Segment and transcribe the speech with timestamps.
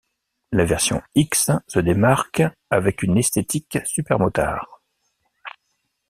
[0.51, 4.81] La version X se démarque avec une esthétique supermotard.